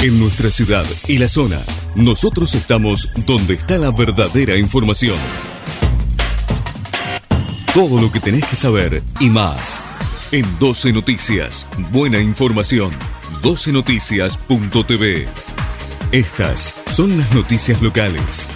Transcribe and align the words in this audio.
En 0.00 0.20
nuestra 0.20 0.48
ciudad 0.52 0.84
y 1.08 1.18
la 1.18 1.26
zona, 1.26 1.60
nosotros 1.96 2.54
estamos 2.54 3.08
donde 3.26 3.54
está 3.54 3.78
la 3.78 3.90
verdadera 3.90 4.56
información. 4.56 5.16
Todo 7.74 8.00
lo 8.00 8.12
que 8.12 8.20
tenés 8.20 8.46
que 8.46 8.54
saber 8.54 9.02
y 9.18 9.28
más. 9.28 9.80
En 10.30 10.46
12 10.60 10.92
Noticias, 10.92 11.68
buena 11.90 12.20
información. 12.20 12.92
12noticias.tv. 13.42 15.26
Estas 16.12 16.74
son 16.86 17.18
las 17.18 17.34
noticias 17.34 17.82
locales. 17.82 18.46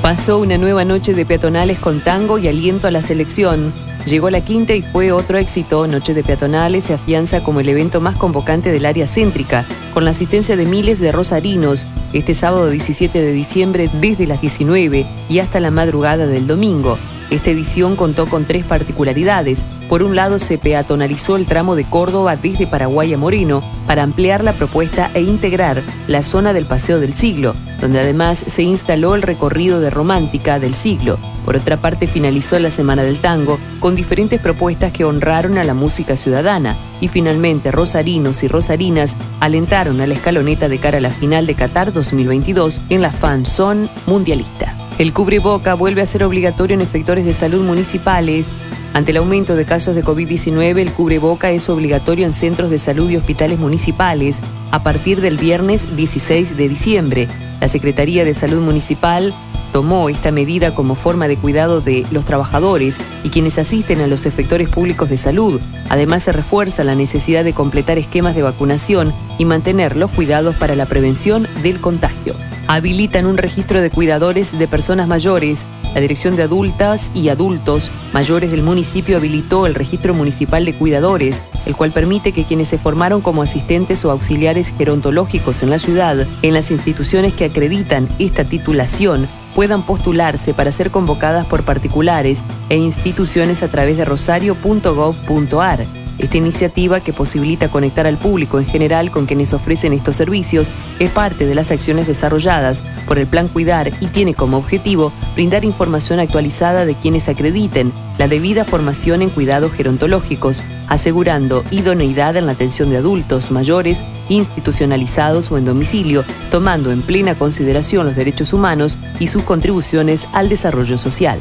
Pasó 0.00 0.38
una 0.38 0.56
nueva 0.56 0.86
noche 0.86 1.12
de 1.12 1.26
peatonales 1.26 1.78
con 1.78 2.02
tango 2.02 2.38
y 2.38 2.48
aliento 2.48 2.86
a 2.86 2.90
la 2.90 3.02
selección. 3.02 3.74
Llegó 4.06 4.30
la 4.30 4.44
quinta 4.44 4.74
y 4.74 4.82
fue 4.82 5.12
otro 5.12 5.38
éxito. 5.38 5.86
Noche 5.86 6.14
de 6.14 6.22
Peatonales 6.22 6.84
se 6.84 6.94
afianza 6.94 7.42
como 7.42 7.60
el 7.60 7.68
evento 7.68 8.00
más 8.00 8.16
convocante 8.16 8.72
del 8.72 8.86
área 8.86 9.06
céntrica, 9.06 9.66
con 9.92 10.04
la 10.04 10.12
asistencia 10.12 10.56
de 10.56 10.66
miles 10.66 10.98
de 10.98 11.12
rosarinos, 11.12 11.84
este 12.12 12.34
sábado 12.34 12.70
17 12.70 13.20
de 13.20 13.32
diciembre 13.32 13.90
desde 14.00 14.26
las 14.26 14.40
19 14.40 15.06
y 15.28 15.38
hasta 15.40 15.60
la 15.60 15.70
madrugada 15.70 16.26
del 16.26 16.46
domingo. 16.46 16.98
Esta 17.30 17.50
edición 17.50 17.94
contó 17.96 18.26
con 18.26 18.46
tres 18.46 18.64
particularidades. 18.64 19.62
Por 19.88 20.02
un 20.02 20.16
lado, 20.16 20.38
se 20.38 20.56
peatonalizó 20.56 21.36
el 21.36 21.44
tramo 21.44 21.76
de 21.76 21.84
Córdoba 21.84 22.36
desde 22.36 22.66
Paraguay 22.66 23.12
a 23.12 23.18
Moreno 23.18 23.62
para 23.86 24.02
ampliar 24.02 24.42
la 24.42 24.54
propuesta 24.54 25.10
e 25.12 25.20
integrar 25.20 25.82
la 26.06 26.22
zona 26.22 26.54
del 26.54 26.64
Paseo 26.64 27.00
del 27.00 27.12
Siglo, 27.12 27.54
donde 27.82 28.00
además 28.00 28.44
se 28.46 28.62
instaló 28.62 29.14
el 29.14 29.22
recorrido 29.22 29.80
de 29.80 29.90
Romántica 29.90 30.58
del 30.58 30.74
Siglo. 30.74 31.18
Por 31.48 31.56
otra 31.56 31.78
parte, 31.78 32.06
finalizó 32.06 32.58
la 32.58 32.68
Semana 32.68 33.04
del 33.04 33.20
Tango 33.20 33.58
con 33.80 33.94
diferentes 33.94 34.38
propuestas 34.38 34.92
que 34.92 35.06
honraron 35.06 35.56
a 35.56 35.64
la 35.64 35.72
música 35.72 36.14
ciudadana 36.14 36.76
y 37.00 37.08
finalmente 37.08 37.70
rosarinos 37.70 38.42
y 38.42 38.48
rosarinas 38.48 39.16
alentaron 39.40 40.02
a 40.02 40.06
la 40.06 40.12
escaloneta 40.12 40.68
de 40.68 40.78
cara 40.78 40.98
a 40.98 41.00
la 41.00 41.10
final 41.10 41.46
de 41.46 41.54
Qatar 41.54 41.94
2022 41.94 42.82
en 42.90 43.00
la 43.00 43.10
Fan 43.12 43.46
Zone 43.46 43.88
Mundialista. 44.04 44.76
El 44.98 45.14
cubreboca 45.14 45.72
vuelve 45.72 46.02
a 46.02 46.06
ser 46.06 46.22
obligatorio 46.22 46.74
en 46.74 46.82
efectores 46.82 47.24
de 47.24 47.32
salud 47.32 47.64
municipales. 47.64 48.48
Ante 48.92 49.12
el 49.12 49.16
aumento 49.16 49.56
de 49.56 49.64
casos 49.64 49.94
de 49.94 50.04
COVID-19, 50.04 50.80
el 50.80 50.92
cubreboca 50.92 51.50
es 51.50 51.70
obligatorio 51.70 52.26
en 52.26 52.34
centros 52.34 52.68
de 52.68 52.78
salud 52.78 53.08
y 53.08 53.16
hospitales 53.16 53.58
municipales 53.58 54.40
a 54.70 54.82
partir 54.82 55.22
del 55.22 55.38
viernes 55.38 55.96
16 55.96 56.58
de 56.58 56.68
diciembre. 56.68 57.26
La 57.62 57.68
Secretaría 57.68 58.26
de 58.26 58.34
Salud 58.34 58.60
Municipal 58.60 59.32
tomó 59.78 60.08
esta 60.08 60.32
medida 60.32 60.74
como 60.74 60.96
forma 60.96 61.28
de 61.28 61.36
cuidado 61.36 61.80
de 61.80 62.04
los 62.10 62.24
trabajadores 62.24 62.98
y 63.22 63.28
quienes 63.28 63.58
asisten 63.58 64.00
a 64.00 64.08
los 64.08 64.26
efectores 64.26 64.68
públicos 64.68 65.08
de 65.08 65.16
salud. 65.16 65.60
Además, 65.88 66.24
se 66.24 66.32
refuerza 66.32 66.82
la 66.82 66.96
necesidad 66.96 67.44
de 67.44 67.52
completar 67.52 67.96
esquemas 67.96 68.34
de 68.34 68.42
vacunación 68.42 69.14
y 69.38 69.44
mantener 69.44 69.94
los 69.94 70.10
cuidados 70.10 70.56
para 70.56 70.74
la 70.74 70.86
prevención 70.86 71.46
del 71.62 71.80
contagio 71.80 72.34
habilitan 72.68 73.24
un 73.24 73.38
registro 73.38 73.80
de 73.80 73.90
cuidadores 73.90 74.56
de 74.56 74.68
personas 74.68 75.08
mayores. 75.08 75.66
La 75.94 76.02
Dirección 76.02 76.36
de 76.36 76.42
Adultas 76.42 77.10
y 77.14 77.30
Adultos 77.30 77.90
Mayores 78.12 78.50
del 78.50 78.62
municipio 78.62 79.16
habilitó 79.16 79.66
el 79.66 79.74
registro 79.74 80.12
municipal 80.12 80.66
de 80.66 80.74
cuidadores, 80.74 81.42
el 81.64 81.74
cual 81.74 81.92
permite 81.92 82.32
que 82.32 82.44
quienes 82.44 82.68
se 82.68 82.78
formaron 82.78 83.22
como 83.22 83.42
asistentes 83.42 84.04
o 84.04 84.10
auxiliares 84.10 84.74
gerontológicos 84.76 85.62
en 85.62 85.70
la 85.70 85.78
ciudad, 85.78 86.26
en 86.42 86.54
las 86.54 86.70
instituciones 86.70 87.32
que 87.32 87.46
acreditan 87.46 88.06
esta 88.18 88.44
titulación, 88.44 89.26
puedan 89.58 89.82
postularse 89.82 90.54
para 90.54 90.70
ser 90.70 90.92
convocadas 90.92 91.44
por 91.44 91.64
particulares 91.64 92.38
e 92.68 92.76
instituciones 92.76 93.64
a 93.64 93.66
través 93.66 93.96
de 93.96 94.04
rosario.gov.ar. 94.04 95.84
Esta 96.16 96.36
iniciativa, 96.36 97.00
que 97.00 97.12
posibilita 97.12 97.68
conectar 97.68 98.06
al 98.06 98.18
público 98.18 98.60
en 98.60 98.66
general 98.66 99.10
con 99.10 99.26
quienes 99.26 99.52
ofrecen 99.52 99.92
estos 99.92 100.14
servicios, 100.14 100.70
es 101.00 101.10
parte 101.10 101.44
de 101.44 101.56
las 101.56 101.72
acciones 101.72 102.06
desarrolladas 102.06 102.84
por 103.08 103.18
el 103.18 103.26
Plan 103.26 103.48
Cuidar 103.48 103.90
y 104.00 104.06
tiene 104.06 104.32
como 104.32 104.58
objetivo 104.58 105.10
brindar 105.34 105.64
información 105.64 106.20
actualizada 106.20 106.86
de 106.86 106.94
quienes 106.94 107.28
acrediten 107.28 107.92
la 108.16 108.28
debida 108.28 108.64
formación 108.64 109.22
en 109.22 109.30
cuidados 109.30 109.72
gerontológicos, 109.72 110.62
asegurando 110.88 111.64
idoneidad 111.70 112.36
en 112.36 112.46
la 112.46 112.52
atención 112.52 112.90
de 112.90 112.98
adultos 112.98 113.50
mayores, 113.50 114.02
institucionalizados 114.28 115.50
o 115.50 115.58
en 115.58 115.64
domicilio, 115.64 116.24
tomando 116.50 116.90
en 116.90 117.02
plena 117.02 117.34
consideración 117.34 118.06
los 118.06 118.16
derechos 118.16 118.52
humanos 118.52 118.96
y 119.20 119.28
sus 119.28 119.42
contribuciones 119.42 120.26
al 120.32 120.48
desarrollo 120.48 120.98
social 120.98 121.38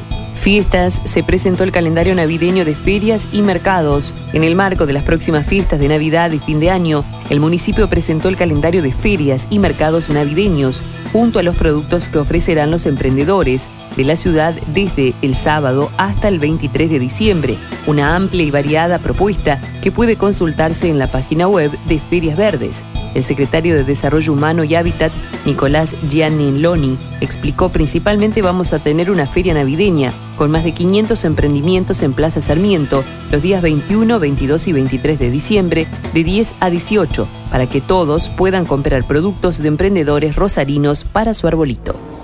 fiestas 0.47 1.01
se 1.03 1.23
presentó 1.23 1.65
el 1.65 1.73
calendario 1.73 2.15
navideño 2.15 2.63
de 2.63 2.73
ferias 2.73 3.27
y 3.33 3.41
mercados. 3.41 4.13
En 4.31 4.45
el 4.45 4.55
marco 4.55 4.85
de 4.85 4.93
las 4.93 5.03
próximas 5.03 5.45
fiestas 5.45 5.77
de 5.77 5.89
Navidad 5.89 6.31
y 6.31 6.39
fin 6.39 6.61
de 6.61 6.71
año, 6.71 7.03
el 7.29 7.41
municipio 7.41 7.89
presentó 7.89 8.29
el 8.29 8.37
calendario 8.37 8.81
de 8.81 8.93
ferias 8.93 9.47
y 9.49 9.59
mercados 9.59 10.09
navideños, 10.09 10.83
junto 11.11 11.39
a 11.39 11.43
los 11.43 11.57
productos 11.57 12.07
que 12.07 12.19
ofrecerán 12.19 12.71
los 12.71 12.85
emprendedores 12.85 13.67
de 13.97 14.05
la 14.05 14.15
ciudad 14.15 14.53
desde 14.67 15.13
el 15.21 15.35
sábado 15.35 15.91
hasta 15.97 16.29
el 16.29 16.39
23 16.39 16.89
de 16.89 16.99
diciembre, 16.99 17.57
una 17.87 18.15
amplia 18.15 18.43
y 18.43 18.51
variada 18.51 18.99
propuesta 18.99 19.59
que 19.81 19.91
puede 19.91 20.15
consultarse 20.15 20.87
en 20.87 20.99
la 20.99 21.07
página 21.07 21.47
web 21.47 21.71
de 21.87 21.99
Ferias 21.99 22.37
Verdes. 22.37 22.83
El 23.15 23.23
secretario 23.23 23.75
de 23.75 23.83
Desarrollo 23.83 24.33
Humano 24.33 24.63
y 24.63 24.75
Hábitat, 24.75 25.11
Nicolás 25.45 25.95
Gianniloni, 26.07 26.97
explicó 27.19 27.69
principalmente 27.69 28.43
vamos 28.43 28.73
a 28.73 28.79
tener 28.79 29.09
una 29.09 29.25
feria 29.25 29.55
navideña 29.55 30.13
con 30.37 30.51
más 30.51 30.63
de 30.63 30.73
500 30.73 31.25
emprendimientos 31.25 32.03
en 32.03 32.13
Plaza 32.13 32.41
Sarmiento 32.41 33.03
los 33.31 33.41
días 33.41 33.63
21, 33.63 34.19
22 34.19 34.67
y 34.67 34.73
23 34.73 35.17
de 35.17 35.31
diciembre 35.31 35.87
de 36.13 36.23
10 36.23 36.53
a 36.59 36.69
18 36.69 37.27
para 37.49 37.65
que 37.67 37.81
todos 37.81 38.29
puedan 38.29 38.65
comprar 38.65 39.03
productos 39.05 39.57
de 39.57 39.69
emprendedores 39.69 40.35
rosarinos 40.35 41.03
para 41.03 41.33
su 41.33 41.47
arbolito. 41.47 42.16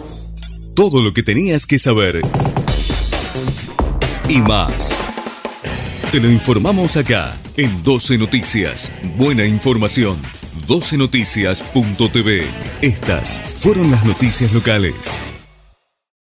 Todo 0.75 1.03
lo 1.03 1.13
que 1.13 1.21
tenías 1.21 1.67
que 1.67 1.77
saber 1.77 2.21
y 4.27 4.41
más. 4.41 4.97
Te 6.11 6.19
lo 6.19 6.31
informamos 6.31 6.97
acá 6.97 7.37
en 7.57 7.83
12 7.83 8.17
Noticias. 8.17 8.91
Buena 9.15 9.45
información. 9.45 10.17
12noticias.tv. 10.67 12.45
Estas 12.81 13.39
fueron 13.57 13.91
las 13.91 14.03
noticias 14.03 14.51
locales. 14.51 15.32